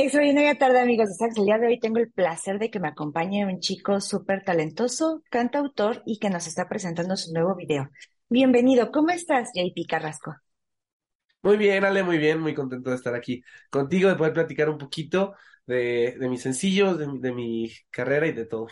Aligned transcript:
Extraordinaria 0.00 0.56
tarde, 0.56 0.78
amigos. 0.78 1.08
El 1.20 1.44
día 1.44 1.58
de 1.58 1.66
hoy 1.66 1.80
tengo 1.80 1.98
el 1.98 2.08
placer 2.12 2.60
de 2.60 2.70
que 2.70 2.78
me 2.78 2.86
acompañe 2.86 3.44
un 3.44 3.58
chico 3.58 4.00
súper 4.00 4.44
talentoso, 4.44 5.24
cantautor 5.28 6.04
y 6.06 6.20
que 6.20 6.30
nos 6.30 6.46
está 6.46 6.68
presentando 6.68 7.16
su 7.16 7.32
nuevo 7.32 7.56
video. 7.56 7.90
Bienvenido, 8.28 8.92
¿cómo 8.92 9.10
estás, 9.10 9.50
JP 9.52 9.88
Carrasco? 9.88 10.36
Muy 11.42 11.56
bien, 11.56 11.84
Ale, 11.84 12.04
muy 12.04 12.18
bien, 12.18 12.38
muy 12.38 12.54
contento 12.54 12.90
de 12.90 12.96
estar 12.96 13.12
aquí 13.16 13.42
contigo, 13.70 14.08
de 14.08 14.14
poder 14.14 14.34
platicar 14.34 14.70
un 14.70 14.78
poquito 14.78 15.34
de, 15.66 16.16
mis 16.30 16.42
sencillos, 16.42 16.96
de 16.96 17.32
mi 17.32 17.68
carrera 17.90 18.28
y 18.28 18.32
de 18.32 18.46
todo. 18.46 18.68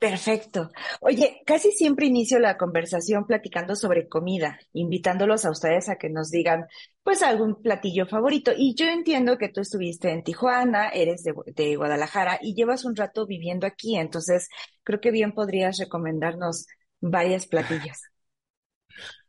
Perfecto. 0.00 0.70
Oye, 1.02 1.42
casi 1.46 1.72
siempre 1.72 2.06
inicio 2.06 2.38
la 2.38 2.56
conversación 2.56 3.26
platicando 3.26 3.76
sobre 3.76 4.08
comida, 4.08 4.58
invitándolos 4.72 5.44
a 5.44 5.50
ustedes 5.50 5.90
a 5.90 5.96
que 5.96 6.10
nos 6.10 6.30
digan, 6.30 6.66
pues, 7.04 7.22
algún 7.22 7.60
platillo 7.62 8.06
favorito. 8.06 8.50
Y 8.56 8.74
yo 8.76 8.86
entiendo 8.86 9.38
que 9.38 9.50
tú 9.50 9.60
estuviste 9.60 10.10
en 10.10 10.24
Tijuana, 10.24 10.88
eres 10.88 11.22
de, 11.22 11.34
de 11.54 11.76
Guadalajara 11.76 12.38
y 12.40 12.54
llevas 12.54 12.86
un 12.86 12.96
rato 12.96 13.26
viviendo 13.26 13.66
aquí, 13.66 13.96
entonces 13.98 14.48
creo 14.84 15.00
que 15.02 15.12
bien 15.12 15.32
podrías 15.32 15.78
recomendarnos 15.78 16.66
varios 17.00 17.46
platillos. 17.46 17.98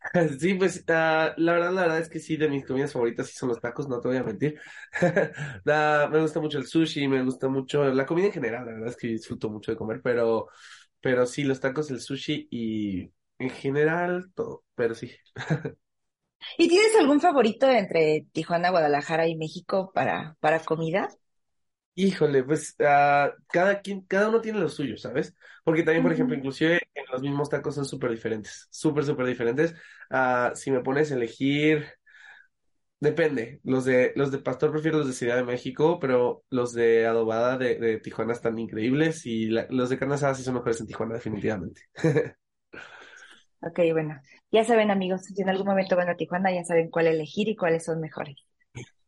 Sí, 0.40 0.54
pues 0.56 0.84
ah, 0.90 1.34
la 1.38 1.54
verdad, 1.54 1.72
la 1.74 1.82
verdad 1.84 2.00
es 2.00 2.10
que 2.10 2.20
sí, 2.20 2.38
de 2.38 2.50
mis 2.50 2.66
comidas 2.66 2.94
favoritas 2.94 3.28
sí 3.28 3.34
son 3.36 3.50
los 3.50 3.60
tacos, 3.62 3.88
no 3.88 4.00
te 4.00 4.08
voy 4.08 4.18
a 4.18 4.24
mentir. 4.24 4.60
Ah, 5.68 6.10
me 6.12 6.20
gusta 6.22 6.40
mucho 6.40 6.58
el 6.58 6.68
sushi, 6.68 7.08
me 7.08 7.24
gusta 7.24 7.48
mucho 7.48 7.84
la 7.86 8.06
comida 8.06 8.28
en 8.28 8.32
general, 8.34 8.66
la 8.66 8.74
verdad 8.74 8.90
es 8.90 8.98
que 8.98 9.08
disfruto 9.08 9.50
mucho 9.50 9.72
de 9.72 9.78
comer, 9.78 10.02
pero, 10.04 10.48
pero 11.02 11.26
sí, 11.26 11.44
los 11.44 11.60
tacos, 11.60 11.92
el 11.92 12.02
sushi 12.02 12.48
y 12.52 13.12
en 13.40 13.50
general 13.50 14.32
todo, 14.36 14.64
pero 14.76 14.96
sí. 14.96 15.12
¿Y 16.58 16.68
tienes 16.70 16.96
algún 16.98 17.20
favorito 17.22 17.70
entre 17.70 18.26
Tijuana, 18.32 18.70
Guadalajara 18.70 19.28
y 19.28 19.36
México 19.36 19.92
para, 19.94 20.38
para 20.40 20.60
comida? 20.64 21.10
Híjole, 21.94 22.44
pues 22.44 22.76
ah, 22.80 23.34
cada 23.52 23.82
quien, 23.82 24.02
cada 24.02 24.30
uno 24.30 24.40
tiene 24.42 24.60
lo 24.60 24.70
suyo, 24.70 24.98
¿sabes? 24.98 25.36
Porque 25.64 25.84
también, 25.84 26.04
por 26.04 26.14
ejemplo, 26.14 26.36
inclusive 26.36 26.80
en 26.96 27.04
los 27.12 27.22
mismos 27.22 27.50
tacos 27.50 27.76
son 27.76 27.86
súper 27.86 28.12
diferentes, 28.12 28.68
súper, 28.72 29.04
súper 29.06 29.26
diferentes. 29.28 29.76
Ah, 30.10 30.54
si 30.56 30.72
me 30.72 30.80
pones 30.82 31.12
a 31.12 31.16
elegir, 31.16 31.86
depende. 33.00 33.60
Los 33.64 33.86
de, 33.86 34.14
los 34.16 34.32
de 34.32 34.40
pastor 34.40 34.72
prefiero 34.72 35.00
los 35.00 35.08
de 35.08 35.14
Ciudad 35.14 35.36
de 35.38 35.44
México, 35.44 36.00
pero 36.00 36.44
los 36.50 36.74
de 36.74 37.06
adobada 37.08 37.58
de, 37.58 37.78
de 37.80 38.00
Tijuana 38.00 38.34
están 38.34 38.60
increíbles 38.60 39.26
y 39.26 39.48
la- 39.48 39.68
los 39.70 39.90
de 39.90 39.98
carne 40.00 40.16
asada 40.16 40.36
sí 40.36 40.44
son 40.44 40.56
mejores 40.56 40.80
en 40.82 40.88
Tijuana, 40.88 41.16
definitivamente. 41.16 41.82
Ok, 43.62 43.80
bueno, 43.94 44.20
ya 44.52 44.64
saben 44.64 44.92
amigos, 44.92 45.24
si 45.26 45.42
en 45.42 45.50
algún 45.50 45.66
momento 45.68 45.96
van 45.96 46.10
a 46.10 46.16
Tijuana 46.16 46.52
ya 46.54 46.64
saben 46.64 46.90
cuál 46.92 47.08
elegir 47.08 47.48
y 47.50 47.56
cuáles 47.56 47.86
son 47.86 48.00
mejores. 48.00 48.36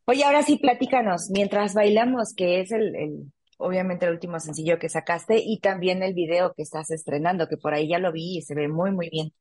Oye, 0.06 0.24
ahora 0.26 0.44
sí, 0.44 0.58
platícanos, 0.58 1.30
mientras 1.32 1.74
bailamos, 1.74 2.34
que 2.36 2.60
es 2.60 2.72
el, 2.72 2.96
el, 2.96 3.32
obviamente 3.58 4.06
el 4.06 4.12
último 4.12 4.40
sencillo 4.40 4.78
que 4.78 4.90
sacaste 4.90 5.42
y 5.44 5.60
también 5.60 6.04
el 6.04 6.14
video 6.14 6.54
que 6.56 6.64
estás 6.64 6.92
estrenando, 6.92 7.48
que 7.48 7.58
por 7.58 7.74
ahí 7.74 7.88
ya 7.88 8.00
lo 8.00 8.12
vi 8.12 8.38
y 8.38 8.42
se 8.42 8.54
ve 8.54 8.68
muy, 8.68 8.92
muy 8.92 9.10
bien. 9.10 9.32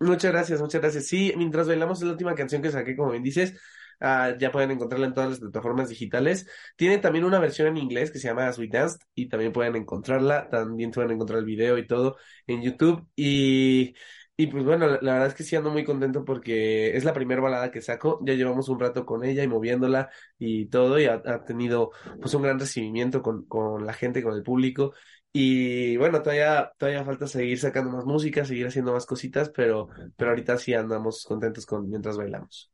Muchas 0.00 0.32
gracias, 0.32 0.60
muchas 0.60 0.80
gracias. 0.80 1.06
Sí, 1.06 1.34
mientras 1.36 1.66
bailamos 1.66 1.98
es 1.98 2.06
la 2.06 2.12
última 2.12 2.34
canción 2.34 2.62
que 2.62 2.70
saqué, 2.70 2.96
como 2.96 3.10
bien 3.10 3.22
dices. 3.22 3.60
Ah, 4.00 4.34
ya 4.38 4.52
pueden 4.52 4.70
encontrarla 4.70 5.08
en 5.08 5.14
todas 5.14 5.30
las 5.30 5.40
plataformas 5.40 5.88
digitales. 5.88 6.46
Tiene 6.76 6.98
también 6.98 7.24
una 7.24 7.40
versión 7.40 7.66
en 7.66 7.76
inglés 7.78 8.12
que 8.12 8.18
se 8.20 8.28
llama 8.28 8.46
As 8.46 8.58
We 8.58 8.68
Danced 8.68 9.00
y 9.14 9.28
también 9.28 9.52
pueden 9.52 9.74
encontrarla. 9.74 10.48
También 10.48 10.92
pueden 10.92 11.10
encontrar 11.10 11.40
el 11.40 11.44
video 11.44 11.76
y 11.78 11.86
todo 11.86 12.16
en 12.46 12.62
YouTube. 12.62 13.06
Y, 13.16 13.94
y 14.40 14.46
pues 14.46 14.64
bueno, 14.64 14.86
la, 14.86 14.98
verdad 15.14 15.26
es 15.26 15.34
que 15.34 15.42
sí 15.42 15.56
ando 15.56 15.70
muy 15.70 15.84
contento 15.84 16.24
porque 16.24 16.96
es 16.96 17.04
la 17.04 17.12
primera 17.12 17.40
balada 17.40 17.72
que 17.72 17.82
saco. 17.82 18.20
Ya 18.24 18.34
llevamos 18.34 18.68
un 18.68 18.78
rato 18.78 19.04
con 19.04 19.24
ella 19.24 19.42
y 19.42 19.48
moviéndola 19.48 20.10
y 20.38 20.66
todo 20.66 21.00
y 21.00 21.06
ha, 21.06 21.14
ha 21.26 21.44
tenido 21.44 21.90
pues 22.20 22.34
un 22.34 22.42
gran 22.42 22.58
recibimiento 22.60 23.20
con, 23.20 23.46
con 23.46 23.84
la 23.84 23.92
gente, 23.94 24.22
con 24.22 24.34
el 24.34 24.44
público. 24.44 24.94
Y 25.32 25.96
bueno, 25.96 26.22
todavía, 26.22 26.72
todavía 26.78 27.04
falta 27.04 27.26
seguir 27.26 27.58
sacando 27.58 27.90
más 27.90 28.04
música, 28.04 28.44
seguir 28.44 28.68
haciendo 28.68 28.92
más 28.92 29.06
cositas, 29.06 29.50
pero, 29.50 29.88
pero 30.16 30.30
ahorita 30.30 30.56
sí 30.58 30.72
andamos 30.72 31.24
contentos 31.24 31.66
con 31.66 31.88
mientras 31.90 32.16
bailamos. 32.16 32.70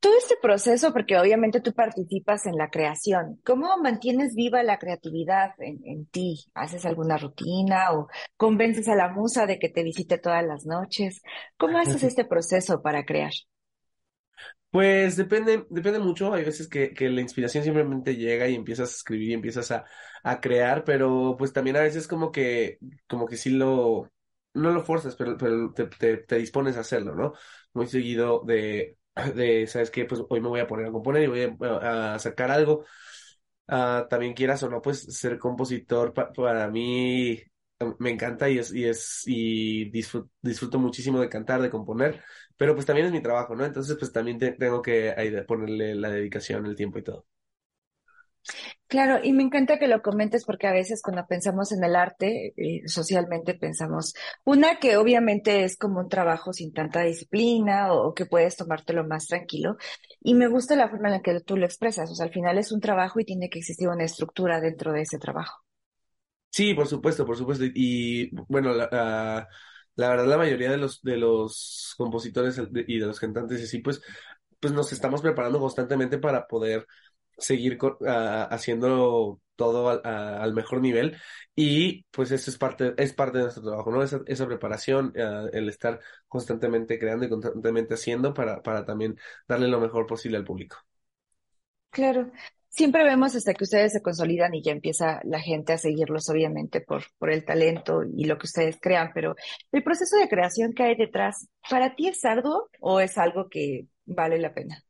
Todo 0.00 0.16
este 0.18 0.36
proceso, 0.40 0.92
porque 0.92 1.18
obviamente 1.18 1.60
tú 1.60 1.72
participas 1.74 2.46
en 2.46 2.56
la 2.56 2.70
creación, 2.70 3.40
¿cómo 3.44 3.76
mantienes 3.78 4.34
viva 4.34 4.62
la 4.62 4.78
creatividad 4.78 5.50
en, 5.58 5.80
en 5.84 6.06
ti? 6.06 6.44
¿Haces 6.54 6.86
alguna 6.86 7.18
rutina 7.18 7.92
o 7.92 8.08
convences 8.36 8.88
a 8.88 8.94
la 8.94 9.08
musa 9.08 9.46
de 9.46 9.58
que 9.58 9.68
te 9.68 9.82
visite 9.82 10.18
todas 10.18 10.44
las 10.44 10.64
noches? 10.66 11.22
¿Cómo 11.56 11.78
haces 11.78 12.02
este 12.04 12.24
proceso 12.24 12.82
para 12.82 13.04
crear? 13.04 13.32
Pues 14.70 15.16
depende, 15.16 15.66
depende 15.70 15.98
mucho. 15.98 16.34
Hay 16.34 16.44
veces 16.44 16.68
que, 16.68 16.92
que 16.92 17.08
la 17.08 17.20
inspiración 17.20 17.64
simplemente 17.64 18.16
llega 18.16 18.48
y 18.48 18.54
empiezas 18.54 18.90
a 18.90 18.94
escribir 18.96 19.30
y 19.30 19.34
empiezas 19.34 19.70
a, 19.70 19.84
a 20.22 20.40
crear, 20.40 20.84
pero 20.84 21.36
pues 21.38 21.52
también 21.52 21.76
a 21.76 21.80
veces 21.80 22.06
como 22.08 22.30
que, 22.32 22.78
como 23.08 23.26
que 23.26 23.36
sí 23.36 23.50
lo, 23.50 24.10
no 24.54 24.70
lo 24.72 24.82
forzas, 24.84 25.16
pero, 25.16 25.36
pero 25.38 25.72
te, 25.72 25.86
te, 25.86 26.16
te 26.18 26.36
dispones 26.36 26.76
a 26.76 26.80
hacerlo, 26.80 27.14
¿no? 27.14 27.32
Muy 27.72 27.86
seguido 27.86 28.42
de, 28.46 28.98
de, 29.34 29.66
¿sabes 29.66 29.90
qué? 29.90 30.04
Pues 30.04 30.22
hoy 30.28 30.40
me 30.40 30.48
voy 30.48 30.60
a 30.60 30.66
poner 30.66 30.86
a 30.86 30.92
componer 30.92 31.22
y 31.24 31.26
voy 31.26 31.56
a, 31.70 32.14
a 32.14 32.18
sacar 32.18 32.50
algo. 32.50 32.84
Ah, 33.68 34.06
también 34.10 34.34
quieras 34.34 34.62
o 34.62 34.70
no, 34.70 34.82
pues 34.82 35.02
ser 35.18 35.38
compositor 35.38 36.14
pa- 36.14 36.32
para 36.32 36.68
mí 36.70 37.40
me 37.98 38.10
encanta 38.10 38.48
y 38.50 38.58
es, 38.58 38.72
y 38.74 38.84
es, 38.84 39.22
y 39.26 39.90
disfruto, 39.90 40.30
disfruto 40.42 40.78
muchísimo 40.78 41.20
de 41.20 41.28
cantar, 41.28 41.62
de 41.62 41.70
componer, 41.70 42.22
pero 42.56 42.74
pues 42.74 42.86
también 42.86 43.06
es 43.08 43.12
mi 43.12 43.22
trabajo, 43.22 43.56
¿no? 43.56 43.64
Entonces 43.64 43.96
pues 43.98 44.12
también 44.12 44.38
te- 44.38 44.52
tengo 44.52 44.82
que 44.82 45.44
ponerle 45.48 45.94
la 45.96 46.10
dedicación, 46.10 46.66
el 46.66 46.76
tiempo 46.76 46.98
y 46.98 47.04
todo. 47.04 47.26
Claro, 48.88 49.18
y 49.22 49.32
me 49.32 49.42
encanta 49.42 49.78
que 49.78 49.88
lo 49.88 50.00
comentes 50.00 50.44
porque 50.44 50.68
a 50.68 50.72
veces 50.72 51.02
cuando 51.02 51.26
pensamos 51.26 51.72
en 51.72 51.82
el 51.82 51.96
arte, 51.96 52.54
eh, 52.56 52.82
socialmente 52.86 53.54
pensamos, 53.54 54.14
una 54.44 54.78
que 54.78 54.96
obviamente 54.96 55.64
es 55.64 55.76
como 55.76 56.00
un 56.00 56.08
trabajo 56.08 56.52
sin 56.52 56.72
tanta 56.72 57.02
disciplina 57.02 57.92
o, 57.92 58.14
que 58.14 58.26
puedes 58.26 58.56
tomártelo 58.56 59.04
más 59.04 59.26
tranquilo. 59.26 59.76
Y 60.20 60.34
me 60.34 60.46
gusta 60.46 60.76
la 60.76 60.88
forma 60.88 61.08
en 61.08 61.14
la 61.14 61.22
que 61.22 61.40
tú 61.40 61.56
lo 61.56 61.66
expresas. 61.66 62.10
O 62.10 62.14
sea, 62.14 62.26
al 62.26 62.32
final 62.32 62.58
es 62.58 62.70
un 62.70 62.80
trabajo 62.80 63.18
y 63.18 63.24
tiene 63.24 63.50
que 63.50 63.58
existir 63.58 63.88
una 63.88 64.04
estructura 64.04 64.60
dentro 64.60 64.92
de 64.92 65.02
ese 65.02 65.18
trabajo. 65.18 65.62
Sí, 66.50 66.74
por 66.74 66.86
supuesto, 66.86 67.26
por 67.26 67.36
supuesto. 67.36 67.64
Y 67.74 68.30
bueno, 68.48 68.72
la, 68.72 69.48
la 69.96 70.10
verdad 70.10 70.26
la 70.26 70.38
mayoría 70.38 70.70
de 70.70 70.76
los, 70.76 71.02
de 71.02 71.16
los 71.16 71.94
compositores 71.96 72.60
y 72.86 72.98
de 72.98 73.06
los 73.06 73.18
cantantes 73.18 73.60
y 73.60 73.64
así, 73.64 73.78
pues, 73.78 74.00
pues 74.60 74.72
nos 74.72 74.92
estamos 74.92 75.22
preparando 75.22 75.58
constantemente 75.58 76.18
para 76.18 76.46
poder 76.46 76.86
seguir 77.38 77.78
haciendo 78.50 79.40
todo 79.56 79.88
al, 79.88 80.00
al 80.04 80.52
mejor 80.54 80.80
nivel 80.80 81.16
y 81.54 82.04
pues 82.10 82.30
eso 82.30 82.50
es 82.50 82.58
parte, 82.58 82.94
es 82.98 83.12
parte 83.14 83.38
de 83.38 83.44
nuestro 83.44 83.62
trabajo, 83.64 83.90
¿no? 83.90 84.02
Esa, 84.02 84.20
esa 84.26 84.46
preparación, 84.46 85.12
ah, 85.18 85.46
el 85.52 85.68
estar 85.68 86.00
constantemente 86.28 86.98
creando 86.98 87.24
y 87.26 87.28
constantemente 87.30 87.94
haciendo 87.94 88.34
para, 88.34 88.62
para 88.62 88.84
también 88.84 89.16
darle 89.48 89.68
lo 89.68 89.80
mejor 89.80 90.06
posible 90.06 90.36
al 90.36 90.44
público. 90.44 90.76
Claro. 91.90 92.30
Siempre 92.68 93.04
vemos 93.04 93.34
hasta 93.34 93.54
que 93.54 93.64
ustedes 93.64 93.92
se 93.92 94.02
consolidan 94.02 94.52
y 94.54 94.62
ya 94.62 94.72
empieza 94.72 95.20
la 95.24 95.40
gente 95.40 95.72
a 95.72 95.78
seguirlos, 95.78 96.28
obviamente, 96.28 96.80
por, 96.82 97.04
por 97.18 97.30
el 97.30 97.44
talento 97.44 98.02
y 98.04 98.26
lo 98.26 98.36
que 98.38 98.46
ustedes 98.46 98.76
crean, 98.80 99.12
pero 99.14 99.34
el 99.72 99.82
proceso 99.82 100.16
de 100.18 100.28
creación 100.28 100.74
que 100.74 100.82
hay 100.82 100.96
detrás, 100.96 101.48
¿para 101.70 101.94
ti 101.94 102.08
es 102.08 102.22
arduo 102.24 102.68
o 102.80 103.00
es 103.00 103.16
algo 103.16 103.48
que 103.48 103.86
vale 104.04 104.38
la 104.38 104.52
pena? 104.52 104.84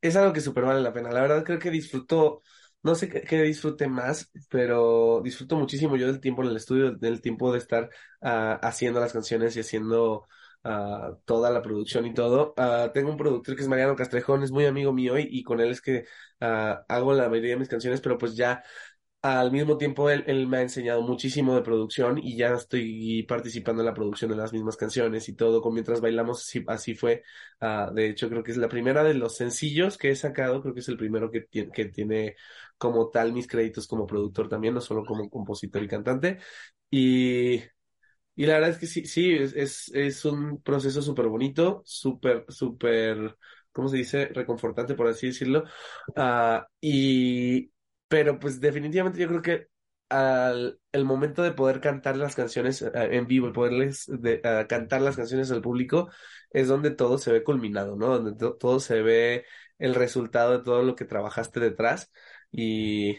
Es 0.00 0.14
algo 0.16 0.32
que 0.32 0.40
súper 0.40 0.64
vale 0.64 0.80
la 0.80 0.92
pena. 0.92 1.10
La 1.10 1.20
verdad 1.22 1.44
creo 1.44 1.58
que 1.58 1.70
disfruto, 1.70 2.42
no 2.82 2.94
sé 2.94 3.08
qué, 3.08 3.42
disfrute 3.42 3.88
más, 3.88 4.30
pero 4.48 5.20
disfruto 5.24 5.56
muchísimo 5.56 5.96
yo 5.96 6.06
del 6.06 6.20
tiempo 6.20 6.42
en 6.42 6.50
el 6.50 6.56
estudio, 6.56 6.92
del 6.92 7.20
tiempo 7.20 7.52
de 7.52 7.58
estar 7.58 7.90
ah, 8.22 8.60
haciendo 8.62 9.00
las 9.00 9.12
canciones 9.12 9.56
y 9.56 9.60
haciendo 9.60 10.28
ah, 10.62 11.16
toda 11.24 11.50
la 11.50 11.62
producción 11.62 12.06
y 12.06 12.14
todo. 12.14 12.54
Ah, 12.56 12.90
tengo 12.94 13.10
un 13.10 13.16
productor 13.16 13.56
que 13.56 13.62
es 13.62 13.68
Mariano 13.68 13.96
Castrejón, 13.96 14.42
es 14.44 14.52
muy 14.52 14.66
amigo 14.66 14.92
mío 14.92 15.18
y, 15.18 15.26
y 15.28 15.42
con 15.42 15.60
él 15.60 15.70
es 15.70 15.80
que 15.80 16.04
hago 16.40 17.12
la 17.14 17.28
mayoría 17.28 17.50
de 17.52 17.56
mis 17.58 17.68
canciones, 17.68 18.00
pero 18.00 18.18
pues 18.18 18.36
ya 18.36 18.62
al 19.22 19.50
mismo 19.50 19.76
tiempo, 19.78 20.08
él, 20.10 20.24
él 20.28 20.46
me 20.46 20.58
ha 20.58 20.62
enseñado 20.62 21.02
muchísimo 21.02 21.54
de 21.54 21.62
producción 21.62 22.18
y 22.18 22.36
ya 22.36 22.54
estoy 22.54 23.24
participando 23.24 23.82
en 23.82 23.86
la 23.86 23.94
producción 23.94 24.30
de 24.30 24.36
las 24.36 24.52
mismas 24.52 24.76
canciones 24.76 25.28
y 25.28 25.34
todo, 25.34 25.60
con 25.60 25.74
mientras 25.74 26.00
bailamos, 26.00 26.42
así, 26.42 26.64
así 26.68 26.94
fue. 26.94 27.24
Ah, 27.60 27.90
de 27.92 28.08
hecho, 28.08 28.28
creo 28.28 28.42
que 28.44 28.52
es 28.52 28.56
la 28.56 28.68
primera 28.68 29.02
de 29.04 29.14
los 29.14 29.36
sencillos 29.36 29.98
que 29.98 30.10
he 30.10 30.16
sacado, 30.16 30.62
creo 30.62 30.72
que 30.74 30.80
es 30.80 30.88
el 30.88 30.96
primero 30.96 31.30
que, 31.30 31.40
tiene 31.42 31.72
que 31.72 31.86
tiene 31.86 32.36
como 32.78 33.08
tal 33.10 33.32
mis 33.32 33.48
créditos 33.48 33.86
como 33.88 34.06
productor 34.06 34.48
también, 34.48 34.74
no 34.74 34.80
solo 34.80 35.04
como 35.04 35.28
compositor 35.28 35.82
y 35.82 35.88
cantante. 35.88 36.38
Y, 36.90 37.62
Y 38.36 38.46
la 38.46 38.54
verdad 38.54 38.70
es 38.70 38.78
que 38.78 38.86
sí, 38.86 39.04
sí, 39.06 39.32
es, 39.34 39.90
es, 39.94 40.24
un 40.24 40.62
proceso 40.62 41.02
súper 41.02 41.26
bonito, 41.26 41.82
súper, 41.84 42.44
súper, 42.48 43.36
¿cómo 43.72 43.88
se 43.88 43.96
dice? 43.96 44.26
Reconfortante, 44.26 44.94
por 44.94 45.08
así 45.08 45.26
decirlo. 45.28 45.64
Ah, 46.16 46.64
y, 46.80 47.70
pero 48.08 48.38
pues 48.38 48.60
definitivamente 48.60 49.20
yo 49.20 49.28
creo 49.28 49.42
que 49.42 49.68
al 50.08 50.80
el 50.92 51.04
momento 51.04 51.42
de 51.42 51.52
poder 51.52 51.80
cantar 51.80 52.16
las 52.16 52.34
canciones 52.34 52.82
eh, 52.82 52.90
en 52.94 53.26
vivo, 53.26 53.46
el 53.48 53.52
poderles 53.52 54.06
de, 54.08 54.40
ah, 54.44 54.66
cantar 54.68 55.02
las 55.02 55.16
canciones 55.16 55.50
al 55.50 55.60
público, 55.62 56.08
es 56.50 56.68
donde 56.68 56.90
todo 56.90 57.18
se 57.18 57.32
ve 57.32 57.44
culminado, 57.44 57.96
¿no? 57.96 58.08
Donde 58.18 58.34
to- 58.38 58.56
todo 58.56 58.80
se 58.80 59.02
ve 59.02 59.44
el 59.78 59.94
resultado 59.94 60.58
de 60.58 60.64
todo 60.64 60.82
lo 60.82 60.96
que 60.96 61.04
trabajaste 61.04 61.60
detrás 61.60 62.10
y, 62.50 63.16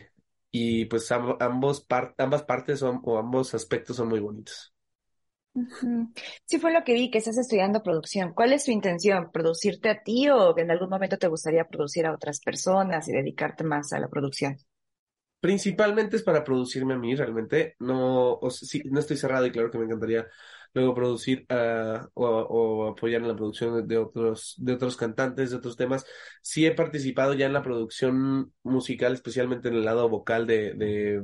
y 0.52 0.86
pues 0.86 1.10
amb- 1.12 1.38
ambos 1.42 1.86
ambas 2.18 2.44
partes 2.44 2.80
son- 2.80 3.02
o 3.04 3.18
ambos 3.20 3.54
aspectos 3.54 3.98
son 3.98 4.10
muy 4.10 4.20
bonitos. 4.20 4.74
Sí 6.46 6.60
fue 6.60 6.74
lo 6.74 6.84
que 6.84 6.94
vi, 6.94 7.10
que 7.12 7.20
estás 7.20 7.38
estudiando 7.38 7.82
producción. 7.84 8.34
¿Cuál 8.34 8.52
es 8.54 8.66
tu 8.66 8.72
intención? 8.72 9.32
¿Producirte 9.32 9.90
a 9.90 10.02
ti 10.04 10.30
o 10.30 10.58
en 10.58 10.72
algún 10.72 10.90
momento 10.90 11.18
te 11.18 11.28
gustaría 11.28 11.66
producir 11.66 12.06
a 12.06 12.14
otras 12.14 12.40
personas 12.42 13.08
y 13.08 13.14
dedicarte 13.14 13.64
más 13.64 13.94
a 13.94 14.00
la 14.00 14.10
producción? 14.10 14.58
Principalmente 15.40 16.18
es 16.18 16.24
para 16.24 16.44
producirme 16.44 16.94
a 16.96 16.98
mí, 16.98 17.16
realmente. 17.16 17.76
No, 17.80 18.34
o 18.34 18.50
sí, 18.50 18.82
no 18.86 19.00
estoy 19.00 19.16
cerrado 19.18 19.46
y 19.46 19.52
claro 19.52 19.72
que 19.72 19.78
me 19.78 19.86
encantaría 19.86 20.28
luego 20.74 20.94
producir 20.94 21.46
ah, 21.50 22.10
o, 22.14 22.88
apoyar 22.90 23.22
en 23.22 23.30
la 23.30 23.36
producción 23.38 23.88
de, 23.88 23.98
otros, 23.98 24.56
de 24.58 24.74
otros 24.74 24.98
cantantes, 24.98 25.52
de 25.52 25.58
otros 25.58 25.78
temas. 25.78 26.06
Sí 26.42 26.66
he 26.66 26.72
participado 26.76 27.34
ya 27.36 27.46
en 27.46 27.54
la 27.54 27.64
producción 27.64 28.54
musical, 28.64 29.14
especialmente 29.14 29.70
en 29.70 29.76
el 29.76 29.86
lado 29.86 30.10
vocal 30.10 30.46
de, 30.46 30.74
de, 30.74 31.24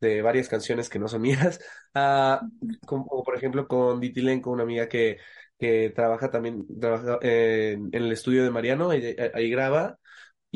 de 0.00 0.22
varias 0.22 0.48
canciones 0.48 0.88
que 0.88 0.98
no 0.98 1.08
son 1.08 1.22
mías. 1.22 1.60
Ah, 1.94 2.46
como 2.86 3.22
por 3.24 3.36
ejemplo 3.36 3.66
con 3.68 4.00
Ditilen, 4.00 4.40
con 4.40 4.54
una 4.54 4.62
amiga 4.64 4.88
que, 4.88 5.18
que 5.58 5.90
trabaja 5.94 6.30
también, 6.30 6.66
trabaja 6.80 7.18
en, 7.22 7.88
en 7.92 8.02
el 8.04 8.12
estudio 8.12 8.44
de 8.44 8.50
Mariano, 8.50 8.92
ella- 8.92 9.30
ahí 9.34 9.50
graba 9.50 9.98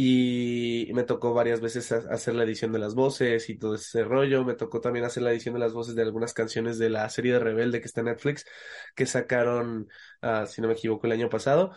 y 0.03 0.93
me 0.95 1.05
tocó 1.05 1.35
varias 1.35 1.61
veces 1.61 1.91
ha- 1.93 1.99
hacer 2.13 2.35
la 2.35 2.45
edición 2.45 2.73
de 2.73 2.79
las 2.79 2.95
voces 2.95 3.49
y 3.51 3.59
todo 3.59 3.75
ese 3.75 4.05
rollo. 4.05 4.45
Me 4.45 4.55
tocó 4.55 4.81
también 4.81 5.05
hacer 5.05 5.23
la 5.23 5.33
edición 5.33 5.55
de 5.55 5.61
las 5.61 5.73
voces 5.73 5.95
de 5.95 6.03
algunas 6.03 6.33
canciones 6.35 6.79
de 6.79 6.91
la 6.91 7.09
serie 7.11 7.33
de 7.35 7.39
Rebelde 7.41 7.81
que 7.81 7.87
está 7.87 8.01
en 8.01 8.07
Netflix, 8.07 8.47
que 8.95 9.07
sacaron, 9.07 9.89
ah, 10.23 10.47
si 10.47 10.61
no 10.63 10.69
me 10.69 10.75
equivoco, 10.75 11.07
el 11.07 11.13
año 11.13 11.29
pasado. 11.29 11.73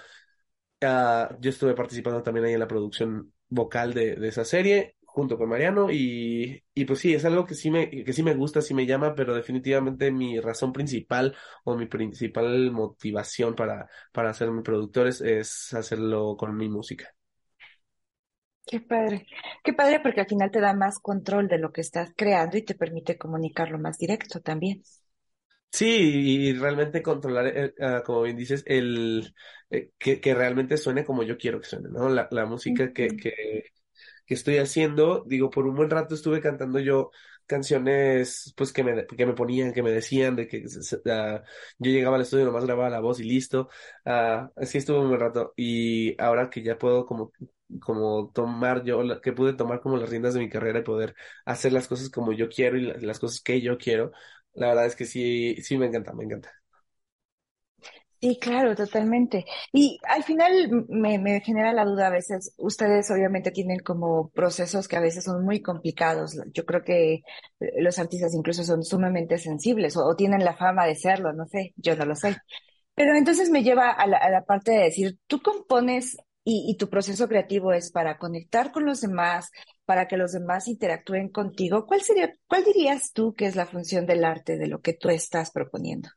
Ah, 0.81 1.35
yo 1.39 1.49
estuve 1.49 1.73
participando 1.75 2.21
también 2.23 2.45
ahí 2.45 2.53
en 2.53 2.59
la 2.59 2.67
producción 2.67 3.33
vocal 3.49 3.93
de, 3.93 4.15
esa 4.27 4.43
serie, 4.45 4.97
junto 5.05 5.37
con 5.37 5.47
Mariano, 5.49 5.89
y, 5.91 6.61
y 6.73 6.85
pues 6.85 6.99
sí, 6.99 7.13
es 7.13 7.23
algo 7.25 7.45
que 7.45 7.55
sí 7.55 7.71
me, 7.71 7.89
que 7.89 8.11
sí 8.13 8.21
me 8.23 8.35
gusta, 8.35 8.61
sí 8.61 8.73
me 8.73 8.85
llama, 8.85 9.15
pero 9.15 9.33
definitivamente 9.35 10.11
mi 10.11 10.39
razón 10.41 10.73
principal 10.73 11.35
o 11.63 11.75
mi 11.77 11.85
principal 11.87 12.71
motivación 12.71 13.55
para, 13.55 13.87
para 14.11 14.33
productor 14.63 15.07
es, 15.07 15.21
es 15.21 15.73
hacerlo 15.73 16.35
con 16.37 16.55
mi 16.57 16.67
música. 16.69 17.13
Qué 18.65 18.81
padre. 18.81 19.25
Qué 19.63 19.71
padre 19.73 19.99
porque 20.01 20.19
al 20.21 20.27
final 20.27 20.51
te 20.51 20.59
da 20.59 20.73
más 20.73 20.99
control 20.99 21.47
de 21.47 21.57
lo 21.59 21.71
que 21.71 21.79
estás 21.81 22.11
creando 22.15 22.57
y 22.57 22.63
te 22.63 22.75
permite 22.75 23.17
comunicarlo 23.17 23.79
más 23.79 23.97
directo 23.97 24.41
también. 24.41 24.83
Sí, 25.71 25.85
y 26.49 26.53
realmente 26.53 27.01
controlar, 27.01 27.47
eh, 27.47 27.73
ah, 27.81 28.03
como 28.05 28.21
bien 28.21 28.37
dices, 28.37 28.63
el 28.67 29.33
eh, 29.71 29.89
que, 29.97 30.21
que 30.21 30.35
realmente 30.35 30.77
suene 30.77 31.03
como 31.03 31.23
yo 31.23 31.35
quiero 31.37 31.59
que 31.59 31.65
suene, 31.67 31.89
¿no? 31.89 32.09
La, 32.09 32.27
la 32.29 32.45
música 32.45 32.93
que, 32.93 33.15
que, 33.15 33.63
que 34.25 34.33
estoy 34.35 34.57
haciendo, 34.59 35.23
digo, 35.27 35.49
por 35.49 35.67
un 35.67 35.75
buen 35.75 35.89
rato 35.89 36.15
estuve 36.15 36.41
cantando 36.41 36.79
yo 36.79 37.11
canciones, 37.47 38.53
pues 38.57 38.73
que 38.73 38.83
me, 38.83 39.05
que 39.05 39.25
me 39.25 39.33
ponían, 39.33 39.73
que 39.73 39.83
me 39.83 39.91
decían, 39.91 40.35
de 40.35 40.47
que 40.47 40.63
ah, 41.09 41.43
yo 41.79 41.91
llegaba 41.91 42.15
al 42.15 42.21
estudio, 42.23 42.45
nomás 42.45 42.65
grababa 42.65 42.89
la 42.89 42.99
voz 42.99 43.19
y 43.19 43.23
listo. 43.23 43.69
Ah, 44.05 44.49
así 44.55 44.77
estuve 44.77 44.99
un 44.99 45.19
rato. 45.19 45.53
Y 45.55 46.19
ahora 46.21 46.49
que 46.49 46.63
ya 46.63 46.77
puedo 46.77 47.05
como, 47.05 47.31
como 47.81 48.31
tomar 48.33 48.83
yo, 48.83 49.01
que 49.21 49.33
pude 49.33 49.53
tomar 49.53 49.81
como 49.81 49.97
las 49.97 50.09
riendas 50.09 50.33
de 50.33 50.39
mi 50.41 50.49
carrera 50.49 50.79
y 50.79 50.83
poder 50.83 51.15
hacer 51.45 51.73
las 51.73 51.87
cosas 51.87 52.09
como 52.09 52.31
yo 52.33 52.49
quiero 52.49 52.77
y 52.77 52.81
la- 52.83 52.97
las 52.97 53.19
cosas 53.19 53.41
que 53.41 53.61
yo 53.61 53.77
quiero, 53.77 54.11
la 54.53 54.67
verdad 54.69 54.85
es 54.85 54.95
que 54.95 55.05
sí, 55.05 55.55
sí 55.61 55.77
me 55.77 55.87
encanta, 55.87 56.13
me 56.13 56.23
encanta. 56.25 56.62
Sí, 58.23 58.39
claro, 58.39 58.73
totalmente. 58.73 59.43
Y 59.73 59.99
al 60.07 60.23
final 60.23 60.85
me, 60.87 61.41
genera 61.41 61.73
la 61.73 61.83
duda 61.83 62.07
a 62.07 62.09
veces, 62.09 62.53
ustedes 62.57 63.11
obviamente 63.11 63.51
tienen 63.51 63.79
como 63.79 64.29
procesos 64.29 64.87
que 64.87 64.95
a 64.95 65.01
veces 65.01 65.25
son 65.25 65.43
muy 65.43 65.61
complicados. 65.61 66.39
Yo 66.53 66.65
creo 66.65 66.83
que 66.85 67.15
eh, 67.15 67.21
los 67.81 67.99
artistas 67.99 68.33
incluso 68.33 68.63
son 68.63 68.83
sumamente 68.85 69.37
sensibles 69.37 69.97
o, 69.97 70.15
tienen 70.15 70.45
la 70.45 70.55
fama 70.55 70.85
de 70.85 70.95
serlo, 70.95 71.33
no 71.33 71.45
sé, 71.47 71.73
yo 71.75 71.97
no 71.97 72.05
lo 72.05 72.15
soy. 72.15 72.33
Pero 72.95 73.13
entonces 73.17 73.49
me 73.49 73.61
lleva 73.63 73.91
a 73.91 74.07
la, 74.07 74.17
a 74.19 74.29
la 74.29 74.45
parte 74.45 74.71
de 74.71 74.83
decir, 74.85 75.19
tú 75.27 75.41
compones 75.41 76.15
y, 76.45 76.71
y 76.71 76.77
tu 76.77 76.89
proceso 76.89 77.27
creativo 77.27 77.73
es 77.73 77.91
para 77.91 78.17
conectar 78.17 78.71
con 78.71 78.85
los 78.85 79.01
demás, 79.01 79.51
para 79.85 80.07
que 80.07 80.15
los 80.17 80.31
demás 80.31 80.69
interactúen 80.69 81.27
contigo. 81.29 81.85
¿Cuál 81.85 82.01
sería, 82.03 82.33
cuál 82.47 82.63
dirías 82.63 83.11
tú 83.11 83.33
que 83.33 83.47
es 83.47 83.57
la 83.57 83.65
función 83.65 84.05
del 84.05 84.23
arte 84.23 84.57
de 84.57 84.67
lo 84.67 84.79
que 84.79 84.93
tú 84.93 85.09
estás 85.09 85.51
proponiendo? 85.51 86.09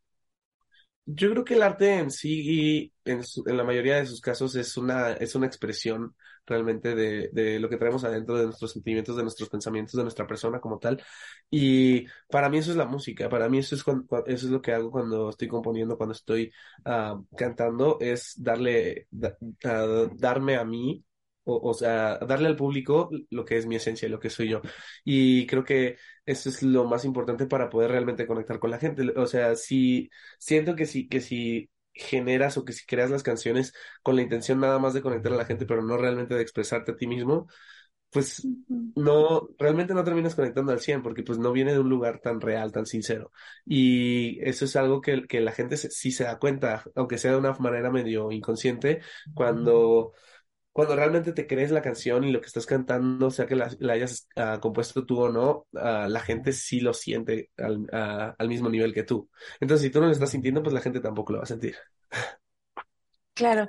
Yo 1.08 1.30
creo 1.30 1.44
que 1.44 1.54
el 1.54 1.62
arte 1.62 1.94
en 1.98 2.10
sí, 2.10 2.92
en, 3.04 3.22
su- 3.22 3.44
en 3.46 3.56
la 3.56 3.62
mayoría 3.64 3.96
de 3.96 4.06
sus 4.06 4.20
casos, 4.20 4.56
es 4.56 4.76
una, 4.76 5.12
es 5.12 5.34
una 5.36 5.46
expresión 5.46 6.16
realmente 6.44 6.94
de, 6.96 7.28
de 7.32 7.60
lo 7.60 7.68
que 7.68 7.76
traemos 7.76 8.02
adentro, 8.04 8.36
de 8.36 8.44
nuestros 8.46 8.72
sentimientos, 8.72 9.16
de 9.16 9.22
nuestros 9.22 9.48
pensamientos, 9.48 9.94
de 9.94 10.02
nuestra 10.02 10.26
persona 10.26 10.60
como 10.60 10.78
tal. 10.80 11.00
Y 11.48 12.06
para 12.28 12.48
mí 12.48 12.58
eso 12.58 12.72
es 12.72 12.76
la 12.76 12.86
música, 12.86 13.28
para 13.28 13.48
mí 13.48 13.58
eso 13.58 13.76
es, 13.76 13.84
cuan- 13.84 14.04
cua- 14.06 14.24
eso 14.26 14.46
es 14.46 14.52
lo 14.52 14.60
que 14.60 14.72
hago 14.72 14.90
cuando 14.90 15.30
estoy 15.30 15.46
componiendo, 15.48 15.96
cuando 15.96 16.12
estoy 16.14 16.52
ah, 16.84 17.20
cantando, 17.36 17.98
es 18.00 18.34
darle, 18.42 19.06
da- 19.10 19.36
ah, 19.64 20.08
darme 20.16 20.56
a 20.56 20.64
mí, 20.64 21.04
o, 21.46 21.70
o 21.70 21.74
sea, 21.74 22.18
darle 22.18 22.48
al 22.48 22.56
público 22.56 23.10
lo 23.30 23.44
que 23.44 23.56
es 23.58 23.66
mi 23.66 23.76
esencia, 23.76 24.08
lo 24.08 24.20
que 24.20 24.30
soy 24.30 24.48
yo. 24.50 24.62
Y 25.04 25.46
creo 25.46 25.64
que 25.64 25.96
eso 26.24 26.48
es 26.48 26.62
lo 26.62 26.84
más 26.84 27.04
importante 27.04 27.46
para 27.46 27.70
poder 27.70 27.90
realmente 27.90 28.26
conectar 28.26 28.58
con 28.58 28.70
la 28.70 28.78
gente. 28.78 29.02
O 29.16 29.26
sea, 29.26 29.56
si 29.56 30.10
siento 30.38 30.76
que 30.76 30.86
si, 30.86 31.08
que 31.08 31.20
si 31.20 31.70
generas 31.94 32.56
o 32.58 32.64
que 32.64 32.72
si 32.74 32.84
creas 32.86 33.10
las 33.10 33.22
canciones 33.22 33.72
con 34.02 34.16
la 34.16 34.22
intención 34.22 34.60
nada 34.60 34.78
más 34.78 34.92
de 34.94 35.02
conectar 35.02 35.32
a 35.32 35.36
la 35.36 35.46
gente, 35.46 35.66
pero 35.66 35.82
no 35.82 35.96
realmente 35.96 36.34
de 36.34 36.42
expresarte 36.42 36.92
a 36.92 36.96
ti 36.96 37.06
mismo, 37.06 37.46
pues 38.10 38.48
no, 38.94 39.48
realmente 39.58 39.92
no 39.94 40.04
terminas 40.04 40.34
conectando 40.34 40.72
al 40.72 40.80
100 40.80 41.02
porque 41.02 41.22
pues 41.22 41.38
no 41.38 41.52
viene 41.52 41.72
de 41.72 41.80
un 41.80 41.88
lugar 41.90 42.20
tan 42.20 42.40
real, 42.40 42.72
tan 42.72 42.86
sincero. 42.86 43.32
Y 43.66 44.40
eso 44.48 44.64
es 44.64 44.76
algo 44.76 45.00
que, 45.00 45.26
que 45.26 45.40
la 45.40 45.52
gente 45.52 45.76
se- 45.76 45.90
sí 45.90 46.10
se 46.12 46.24
da 46.24 46.38
cuenta, 46.38 46.84
aunque 46.94 47.18
sea 47.18 47.32
de 47.32 47.38
una 47.38 47.52
manera 47.54 47.90
medio 47.90 48.32
inconsciente, 48.32 49.00
cuando 49.34 50.12
cuando 50.76 50.94
realmente 50.94 51.32
te 51.32 51.46
crees 51.46 51.70
la 51.70 51.80
canción 51.80 52.22
y 52.24 52.30
lo 52.32 52.42
que 52.42 52.48
estás 52.48 52.66
cantando, 52.66 53.30
sea 53.30 53.46
que 53.46 53.56
la, 53.56 53.70
hayas 53.90 54.28
ah, 54.36 54.58
compuesto 54.60 55.06
tú 55.06 55.22
o 55.22 55.30
no, 55.30 55.66
ah, 55.74 56.06
la 56.06 56.20
gente 56.20 56.52
sí 56.52 56.80
lo 56.80 56.92
siente 56.92 57.50
al, 57.56 57.86
ah, 57.94 58.34
al 58.38 58.48
mismo 58.48 58.68
nivel 58.68 58.92
que 58.92 59.02
tú. 59.02 59.30
Entonces, 59.58 59.86
si 59.86 59.90
tú 59.90 60.00
no 60.00 60.06
lo 60.06 60.12
estás 60.12 60.28
sintiendo, 60.28 60.62
pues 60.62 60.74
la 60.74 60.82
gente 60.82 61.00
tampoco 61.00 61.32
lo 61.32 61.38
va 61.38 61.44
a 61.44 61.46
sentir. 61.46 61.76
Claro. 63.36 63.68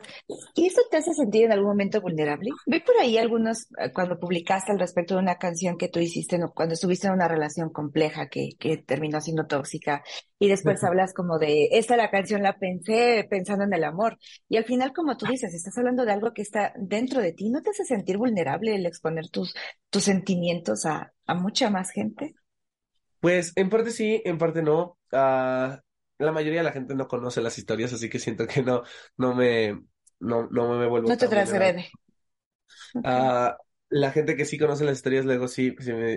¿Y 0.55 0.67
eso 0.67 0.81
te 0.89 0.95
hace 0.95 1.13
sentir 1.13 1.43
en 1.43 1.51
algún 1.51 1.67
momento 1.67 1.99
vulnerable? 1.99 2.51
Vi 2.65 2.79
por 2.79 2.95
ahí 2.97 3.17
algunos, 3.17 3.67
eh, 3.77 3.91
cuando 3.93 4.17
publicaste 4.17 4.71
al 4.71 4.79
respecto 4.79 5.15
de 5.15 5.19
una 5.19 5.35
canción 5.35 5.77
que 5.77 5.89
tú 5.89 5.99
hiciste, 5.99 6.39
cuando 6.55 6.73
estuviste 6.73 7.07
en 7.07 7.13
una 7.13 7.27
relación 7.27 7.69
compleja 7.69 8.29
que, 8.29 8.51
que 8.57 8.77
terminó 8.77 9.19
siendo 9.19 9.45
tóxica, 9.45 10.03
y 10.39 10.47
después 10.47 10.81
hablas 10.85 11.13
como 11.13 11.37
de, 11.37 11.67
esta 11.73 11.97
la 11.97 12.09
canción 12.09 12.43
la 12.43 12.57
pensé 12.57 13.27
pensando 13.29 13.65
en 13.65 13.73
el 13.73 13.83
amor. 13.83 14.17
Y 14.47 14.55
al 14.55 14.63
final, 14.63 14.93
como 14.93 15.17
tú 15.17 15.25
dices, 15.25 15.53
estás 15.53 15.77
hablando 15.77 16.05
de 16.05 16.13
algo 16.13 16.31
que 16.31 16.43
está 16.43 16.71
dentro 16.77 17.19
de 17.19 17.33
ti. 17.33 17.49
¿No 17.49 17.61
te 17.61 17.71
hace 17.71 17.83
sentir 17.83 18.17
vulnerable 18.17 18.73
el 18.73 18.85
exponer 18.85 19.27
tus, 19.29 19.53
tus 19.89 20.05
sentimientos 20.05 20.85
a, 20.85 21.11
a 21.25 21.35
mucha 21.35 21.69
más 21.69 21.91
gente? 21.91 22.35
Pues 23.19 23.51
en 23.57 23.69
parte 23.69 23.91
sí, 23.91 24.21
en 24.23 24.37
parte 24.37 24.61
no. 24.61 24.97
Ah, 25.11 25.81
la 26.19 26.31
mayoría 26.31 26.59
de 26.59 26.63
la 26.65 26.71
gente 26.71 26.95
no 26.95 27.07
conoce 27.07 27.41
las 27.41 27.57
historias, 27.57 27.93
así 27.93 28.09
que 28.09 28.19
siento 28.19 28.47
que 28.47 28.63
no, 28.63 28.83
no 29.17 29.35
me, 29.35 29.83
no, 30.19 30.47
no 30.49 30.77
me 30.79 30.87
vuelvo 30.87 31.09
No 31.09 31.17
te 31.17 31.27
transgrede. 31.27 31.89
Ok. 32.93 33.17
La 33.89 34.11
gente 34.11 34.35
que 34.35 34.43
sí 34.43 34.57
conoce 34.57 34.83
las 34.83 34.97
historias 34.97 35.23
luego 35.23 35.47
sí, 35.47 35.73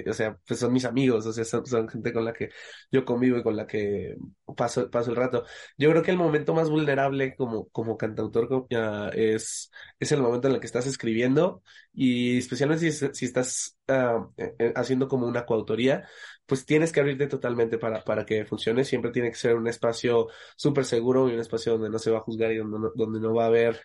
o 0.09 0.13
sea, 0.13 0.37
pues 0.45 0.59
son 0.59 0.73
mis 0.73 0.85
amigos, 0.85 1.25
o 1.25 1.33
sea, 1.33 1.45
son, 1.45 1.89
gente 1.89 2.13
con 2.13 2.25
la 2.25 2.33
que 2.33 2.51
yo 2.91 3.05
convivo 3.05 3.39
y 3.39 3.45
con 3.45 3.55
la 3.55 3.65
que 3.65 4.17
paso, 4.57 4.91
paso 4.91 5.11
el 5.11 5.17
rato. 5.17 5.45
Yo 5.79 5.89
creo 5.91 6.03
que 6.03 6.11
el 6.11 6.17
momento 6.17 6.53
más 6.53 6.69
vulnerable 6.69 7.37
como, 7.37 7.69
como 7.69 7.97
cantautor 7.97 8.67
es, 9.15 9.71
es 10.01 10.13
el 10.13 10.21
momento 10.21 10.49
en 10.49 10.55
el 10.55 10.61
que 10.61 10.67
estás 10.67 10.87
escribiendo 10.87 11.63
y 11.93 12.39
especialmente 12.39 12.91
si, 12.91 13.09
si 13.13 13.25
estás 13.25 13.77
ah, 13.87 14.29
eh, 14.37 14.55
eh, 14.59 14.73
haciendo 14.75 15.07
como 15.07 15.29
una 15.29 15.47
coautoría, 15.47 16.09
pues 16.47 16.67
tienes 16.67 16.91
que 16.91 16.99
abrirte 16.99 17.29
totalmente 17.29 17.79
para, 17.79 18.03
para 18.03 18.27
que 18.27 18.45
funcione. 18.45 18.85
Siempre 18.85 19.13
tiene 19.13 19.31
que 19.31 19.37
ser 19.37 19.55
un 19.55 19.69
espacio 19.69 20.27
súper 20.57 20.85
seguro 20.85 21.29
y 21.29 21.35
un 21.35 21.41
espacio 21.41 21.73
donde 21.73 21.91
no 21.91 22.01
se 22.01 22.11
va 22.11 22.19
a 22.19 22.23
juzgar 22.23 22.51
y 22.51 22.57
donde 22.57 22.81
no, 22.81 22.91
donde 22.97 23.21
no 23.21 23.33
va 23.33 23.45
a 23.45 23.47
haber 23.47 23.81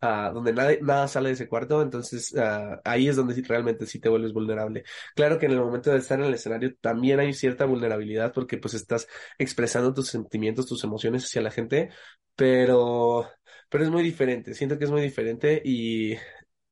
ah, 0.00 0.30
donde 0.34 0.52
nada, 0.52 0.72
nada 0.82 1.08
sale 1.08 1.28
de 1.30 1.34
ese 1.34 1.48
cuarto, 1.48 1.82
entonces 1.82 2.34
ah, 2.36 2.80
ahí 2.84 3.08
es 3.08 3.16
donde 3.16 3.34
sí- 3.34 3.42
realmente 3.42 3.86
sí 3.86 4.00
te 4.00 4.08
vuelves 4.08 4.32
vulnerable. 4.32 4.84
Claro 5.14 5.38
que 5.38 5.46
en 5.46 5.52
el 5.52 5.60
momento 5.60 5.90
de 5.90 5.98
estar 5.98 6.18
en 6.20 6.26
el 6.26 6.34
escenario 6.34 6.74
también 6.80 7.20
hay 7.20 7.32
cierta 7.34 7.64
vulnerabilidad 7.66 8.32
porque 8.32 8.58
pues 8.58 8.74
estás 8.74 9.08
expresando 9.38 9.94
tus 9.94 10.08
sentimientos, 10.08 10.66
tus 10.66 10.84
emociones 10.84 11.24
hacia 11.24 11.42
la 11.42 11.50
gente, 11.50 11.90
pero, 12.34 13.28
pero 13.68 13.84
es 13.84 13.90
muy 13.90 14.02
diferente, 14.02 14.54
siento 14.54 14.78
que 14.78 14.84
es 14.84 14.90
muy 14.90 15.02
diferente 15.02 15.60
y 15.64 16.14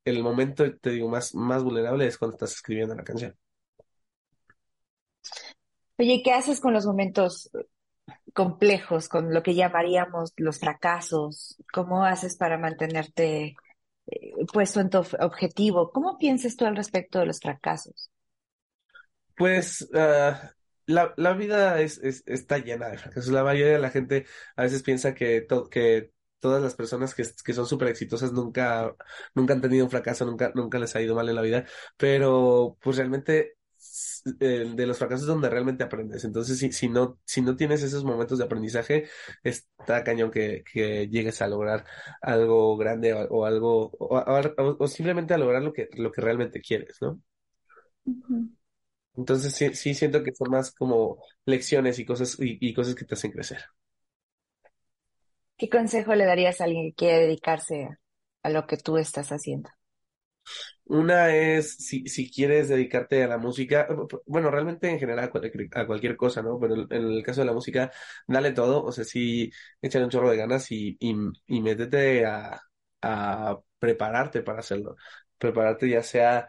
el 0.04 0.23
momento, 0.23 0.64
te 0.78 0.90
digo, 0.90 1.09
más, 1.09 1.35
más 1.35 1.62
vulnerable 1.64 2.07
es 2.07 2.19
cuando 2.19 2.37
estás 2.37 2.52
escribiendo 2.54 2.95
la 2.95 3.04
canción. 3.04 3.37
Oye, 5.99 6.23
¿qué 6.25 6.33
haces 6.33 6.61
con 6.61 6.73
los 6.73 6.87
momentos 6.87 7.50
complejos, 8.35 9.09
con 9.09 9.33
lo 9.35 9.43
que 9.43 9.54
llamaríamos 9.54 10.33
los 10.37 10.59
fracasos? 10.61 11.57
¿Cómo 11.73 12.04
haces 12.04 12.37
para 12.37 12.59
mantenerte 12.59 13.57
eh, 14.07 14.33
puesto 14.52 14.81
en 14.81 14.90
tu 14.90 14.99
ob- 14.99 15.16
objetivo? 15.25 15.90
¿Cómo 15.93 16.19
piensas 16.19 16.57
tú 16.57 16.66
al 16.66 16.76
respecto 16.76 17.19
de 17.21 17.26
los 17.26 17.40
fracasos? 17.40 18.11
Pues 19.37 19.88
ah, 19.95 20.52
la, 20.87 21.12
la 21.16 21.33
vida 21.35 21.81
es, 21.81 21.99
es, 21.99 22.23
está 22.26 22.59
llena 22.59 22.88
de 22.88 22.99
fracasos. 22.99 23.33
La 23.33 23.43
mayoría 23.45 23.73
de 23.75 23.78
la 23.81 23.90
gente 23.90 24.26
a 24.57 24.62
veces 24.62 24.83
piensa 24.83 25.14
que, 25.14 25.47
que 25.71 26.12
todas 26.40 26.62
las 26.62 26.75
personas 26.75 27.14
que, 27.14 27.25
que 27.45 27.52
son 27.54 27.66
súper 27.66 27.88
exitosas 27.88 28.33
nunca, 28.33 28.95
nunca 29.35 29.54
han 29.54 29.61
tenido 29.61 29.85
un 29.85 29.90
fracaso, 29.90 30.25
nunca, 30.26 30.52
nunca 30.54 30.78
les 30.78 30.95
ha 30.95 31.02
ido 31.02 31.14
mal 31.16 31.28
en 31.28 31.35
la 31.37 31.43
vida, 31.43 31.66
pero 31.97 32.76
pues 32.81 32.97
realmente 32.97 33.57
de 34.25 34.87
los 34.87 34.99
fracasos 34.99 35.26
donde 35.26 35.50
realmente 35.50 35.85
aprendes. 35.85 36.25
Entonces, 36.25 36.59
si, 36.59 36.73
si 36.73 36.88
no, 36.88 37.19
si 37.25 37.43
no 37.43 37.57
tienes 37.57 37.83
esos 37.83 38.05
momentos 38.05 38.38
de 38.38 38.45
aprendizaje, 38.45 39.09
está 39.43 40.03
cañón 40.05 40.31
que, 40.31 40.64
que 40.71 41.09
llegues 41.09 41.43
a 41.43 41.49
lograr 41.49 41.85
algo 42.23 42.76
grande 42.76 43.12
o, 43.14 43.26
o 43.29 43.45
algo, 43.47 43.91
o, 43.99 44.19
o- 44.19 44.76
o 44.81 44.88
simplemente 44.88 45.35
a 45.35 45.38
lograr 45.38 45.62
lo 45.62 45.73
que, 45.73 45.88
lo 45.97 46.11
que 46.12 46.21
realmente 46.23 46.61
quieres, 46.61 46.97
¿no? 47.03 47.21
Entonces 49.17 49.55
sí, 49.55 49.75
sí 49.75 49.95
siento 49.95 50.23
que 50.23 50.33
son 50.35 50.50
más 50.50 50.73
como 50.73 51.19
lecciones 51.47 51.99
y 51.99 52.05
cosas 52.05 52.37
y, 52.41 52.59
y 52.61 52.75
cosas 52.75 52.95
que 52.95 53.05
te 53.05 53.14
hacen 53.14 53.33
crecer. 53.33 53.59
¿Qué 55.57 55.69
consejo 55.69 56.14
le 56.14 56.26
darías 56.26 56.61
a 56.61 56.64
alguien 56.64 56.91
que 56.91 56.95
quiere 56.95 57.19
dedicarse 57.26 57.85
a, 57.87 57.99
a 58.45 58.50
lo 58.50 58.67
que 58.69 58.76
tú 58.76 58.99
estás 58.99 59.31
haciendo? 59.33 59.69
Una 60.87 61.35
es 61.35 61.76
si, 61.76 62.07
si 62.09 62.31
quieres 62.31 62.69
dedicarte 62.69 63.23
a 63.25 63.29
la 63.29 63.38
música, 63.38 63.88
bueno, 64.26 64.50
realmente 64.50 64.91
en 64.91 64.99
general 64.99 65.25
a 65.26 65.31
cualquier, 65.31 65.69
a 65.73 65.87
cualquier 65.87 66.17
cosa, 66.17 66.43
¿no? 66.43 66.59
Pero 66.61 66.75
en 66.91 66.93
el 66.93 67.23
caso 67.23 67.41
de 67.41 67.47
la 67.47 67.53
música, 67.55 67.91
dale 68.26 68.53
todo, 68.53 68.85
o 68.85 68.93
sea, 68.93 69.05
sí, 69.05 69.50
échale 69.81 70.05
un 70.05 70.11
chorro 70.11 70.31
de 70.31 70.37
ganas 70.37 70.71
y, 70.73 70.97
y, 71.00 71.14
y 71.47 71.61
métete 71.62 72.26
a, 72.26 72.61
a 73.03 73.59
prepararte 73.79 74.43
para 74.43 74.61
hacerlo. 74.61 74.97
Prepararte 75.38 75.88
ya 75.88 76.03
sea 76.03 76.49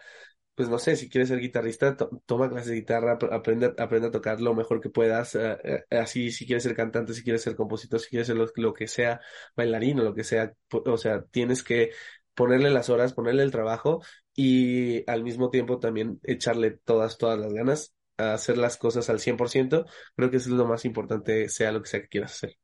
pues 0.55 0.69
no 0.69 0.79
sé, 0.79 0.95
si 0.95 1.09
quieres 1.09 1.27
ser 1.29 1.39
guitarrista, 1.39 1.97
to- 1.97 2.21
toma 2.25 2.49
clases 2.49 2.69
de 2.69 2.75
guitarra, 2.75 3.13
ap- 3.13 3.23
aprende, 3.31 3.73
aprende 3.77 4.07
a 4.07 4.11
tocar 4.11 4.39
lo 4.39 4.55
mejor 4.55 4.79
que 4.81 4.89
puedas, 4.89 5.35
eh, 5.35 5.83
así 5.91 6.31
si 6.31 6.45
quieres 6.45 6.63
ser 6.63 6.75
cantante, 6.75 7.13
si 7.13 7.23
quieres 7.23 7.41
ser 7.43 7.55
compositor, 7.55 7.99
si 7.99 8.09
quieres 8.09 8.27
ser 8.27 8.37
lo, 8.37 8.47
lo 8.55 8.73
que 8.73 8.87
sea, 8.87 9.19
bailarín 9.55 9.99
o 9.99 10.03
lo 10.03 10.15
que 10.15 10.23
sea, 10.23 10.53
o 10.71 10.97
sea, 10.97 11.23
tienes 11.25 11.61
que 11.63 11.91
ponerle 12.35 12.69
las 12.69 12.89
horas, 12.89 13.13
ponerle 13.13 13.43
el 13.43 13.51
trabajo 13.51 14.01
y 14.33 15.09
al 15.09 15.23
mismo 15.23 15.49
tiempo 15.49 15.79
también 15.79 16.19
echarle 16.23 16.71
todas, 16.71 17.17
todas 17.17 17.39
las 17.39 17.53
ganas 17.53 17.95
a 18.17 18.33
hacer 18.33 18.57
las 18.57 18.77
cosas 18.77 19.09
al 19.09 19.19
100%, 19.19 19.85
creo 20.15 20.29
que 20.29 20.37
eso 20.37 20.49
es 20.49 20.55
lo 20.55 20.65
más 20.65 20.85
importante, 20.85 21.49
sea 21.49 21.71
lo 21.71 21.81
que 21.81 21.89
sea 21.89 22.01
que 22.01 22.07
quieras 22.07 22.33
hacer. 22.33 22.57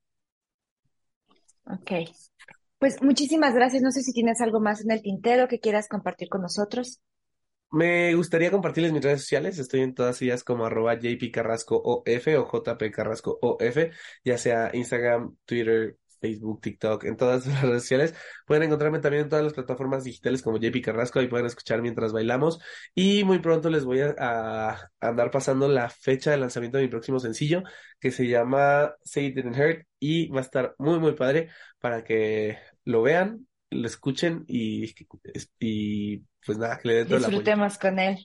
Ok. 1.65 1.91
Pues 2.79 3.01
muchísimas 3.01 3.53
gracias. 3.53 3.83
No 3.83 3.91
sé 3.91 4.01
si 4.01 4.11
tienes 4.11 4.41
algo 4.41 4.59
más 4.59 4.83
en 4.83 4.91
el 4.91 5.01
tintero 5.01 5.47
que 5.47 5.59
quieras 5.59 5.87
compartir 5.87 6.29
con 6.29 6.41
nosotros. 6.41 6.99
Me 7.71 8.13
gustaría 8.15 8.51
compartirles 8.51 8.91
mis 8.91 9.03
redes 9.03 9.21
sociales. 9.21 9.57
Estoy 9.59 9.81
en 9.81 9.93
todas 9.93 10.21
ellas 10.21 10.43
como 10.43 10.65
arroba 10.65 10.95
JP 10.95 11.31
Carrasco 11.31 11.81
OF 11.81 12.27
o 12.37 12.51
JP 12.51 12.91
Carrasco 12.91 13.37
OF, 13.41 13.77
ya 14.25 14.37
sea 14.37 14.71
Instagram, 14.73 15.37
Twitter, 15.45 15.97
Facebook, 16.21 16.61
TikTok, 16.61 17.03
en 17.05 17.17
todas 17.17 17.45
las 17.47 17.61
redes 17.61 17.81
sociales. 17.81 18.15
Pueden 18.45 18.63
encontrarme 18.63 18.99
también 18.99 19.23
en 19.23 19.29
todas 19.29 19.43
las 19.43 19.53
plataformas 19.53 20.03
digitales 20.03 20.41
como 20.41 20.57
JP 20.57 20.81
Carrasco, 20.83 21.19
ahí 21.19 21.27
pueden 21.27 21.47
escuchar 21.47 21.81
mientras 21.81 22.13
bailamos. 22.13 22.59
Y 22.95 23.23
muy 23.23 23.39
pronto 23.39 23.69
les 23.69 23.83
voy 23.83 23.99
a, 24.01 24.15
a 24.17 24.89
andar 24.99 25.31
pasando 25.31 25.67
la 25.67 25.89
fecha 25.89 26.31
de 26.31 26.37
lanzamiento 26.37 26.77
de 26.77 26.85
mi 26.85 26.89
próximo 26.89 27.19
sencillo, 27.19 27.63
que 27.99 28.11
se 28.11 28.27
llama 28.27 28.95
Say 29.03 29.25
It 29.25 29.35
Didn't 29.35 29.57
Hurt, 29.57 29.85
y 29.99 30.29
va 30.29 30.39
a 30.39 30.43
estar 30.43 30.75
muy, 30.77 30.99
muy 30.99 31.13
padre 31.13 31.49
para 31.79 32.03
que 32.03 32.57
lo 32.85 33.01
vean, 33.01 33.47
lo 33.69 33.87
escuchen 33.87 34.43
y, 34.47 34.93
y 35.59 36.23
pues 36.45 36.57
nada, 36.57 36.79
que 36.79 36.87
le 36.87 36.93
den 36.95 37.07
todo 37.07 37.17
el. 37.17 37.23
Disfrutemos 37.23 37.77
con 37.77 37.99
él. 37.99 38.17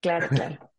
Claro, 0.00 0.28
claro. 0.28 0.70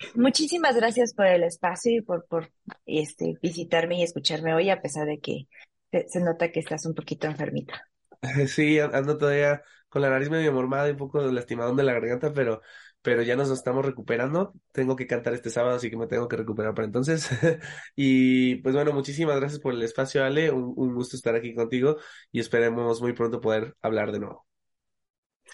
Muchísimas 0.14 0.76
gracias 0.76 1.12
por 1.14 1.26
el 1.26 1.42
espacio 1.42 1.92
y 1.92 2.00
por, 2.00 2.26
por 2.26 2.50
este, 2.86 3.34
visitarme 3.42 3.98
y 3.98 4.02
escucharme 4.02 4.54
hoy, 4.54 4.70
a 4.70 4.80
pesar 4.80 5.06
de 5.06 5.18
que 5.18 5.48
se, 5.92 6.08
se 6.08 6.20
nota 6.20 6.50
que 6.52 6.60
estás 6.60 6.86
un 6.86 6.94
poquito 6.94 7.26
enfermita. 7.26 7.88
Sí, 8.48 8.78
an- 8.80 8.94
ando 8.94 9.18
todavía 9.18 9.62
con 9.88 10.02
la 10.02 10.10
nariz 10.10 10.30
medio 10.30 10.52
mormada 10.52 10.88
y 10.88 10.92
un 10.92 10.96
poco 10.96 11.20
lastimadón 11.22 11.76
de 11.76 11.82
la 11.84 11.92
garganta, 11.92 12.32
pero, 12.32 12.60
pero 13.02 13.22
ya 13.22 13.36
nos 13.36 13.50
estamos 13.50 13.84
recuperando. 13.84 14.52
Tengo 14.72 14.96
que 14.96 15.06
cantar 15.06 15.34
este 15.34 15.50
sábado, 15.50 15.76
así 15.76 15.90
que 15.90 15.96
me 15.96 16.06
tengo 16.06 16.28
que 16.28 16.36
recuperar 16.36 16.74
para 16.74 16.86
entonces. 16.86 17.28
Y 17.96 18.56
pues 18.56 18.74
bueno, 18.74 18.92
muchísimas 18.92 19.36
gracias 19.40 19.60
por 19.60 19.74
el 19.74 19.82
espacio, 19.82 20.24
Ale. 20.24 20.50
Un, 20.50 20.74
un 20.76 20.94
gusto 20.94 21.16
estar 21.16 21.34
aquí 21.34 21.54
contigo 21.54 21.96
y 22.32 22.40
esperemos 22.40 23.00
muy 23.00 23.12
pronto 23.12 23.40
poder 23.40 23.76
hablar 23.82 24.12
de 24.12 24.20
nuevo. 24.20 24.46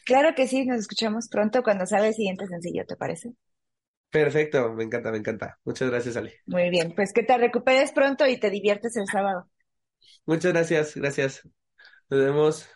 Claro 0.07 0.35
que 0.35 0.47
sí, 0.49 0.65
nos 0.65 0.79
escuchamos 0.79 1.29
pronto 1.29 1.63
cuando 1.63 1.85
salga 1.85 2.09
el 2.09 2.15
siguiente 2.15 2.47
sencillo, 2.47 2.87
¿te 2.87 2.97
parece? 2.97 3.35
Perfecto, 4.11 4.73
me 4.73 4.85
encanta, 4.85 5.11
me 5.11 5.19
encanta. 5.19 5.59
Muchas 5.65 5.91
gracias, 5.91 6.17
Ale. 6.17 6.41
Muy 6.47 6.71
bien, 6.71 6.95
pues 6.95 7.13
que 7.13 7.23
te 7.23 7.37
recuperes 7.39 7.93
pronto 7.93 8.27
y 8.27 8.39
te 8.41 8.49
diviertes 8.51 8.97
el 8.97 9.07
sábado. 9.07 9.49
Muchas 10.27 10.53
gracias, 10.53 10.95
gracias. 10.95 11.43
Nos 12.11 12.21
vemos. 12.21 12.69